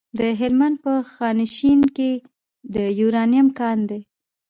د 0.19 0.21
هلمند 0.39 0.75
په 0.83 0.93
خانشین 1.13 1.79
کې 1.95 2.11
د 2.73 2.75
یورانیم 2.99 3.47
کان 3.59 3.77
دی. 3.89 4.01